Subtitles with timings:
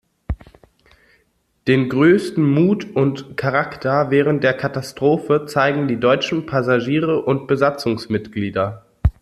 [1.67, 8.83] Den größten Mut und Charakter während der Katastrophe zeigen die deutschen Passagiere und Besatzungsmitglieder.